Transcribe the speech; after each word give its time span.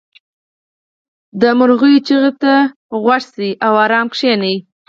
•د 1.41 1.43
مرغیو 1.59 2.05
چغې 2.07 2.31
ته 2.41 2.53
غوږ 3.01 3.23
شه 3.33 3.49
او 3.65 3.73
آرام 3.85 4.07
کښېنه. 4.13 4.53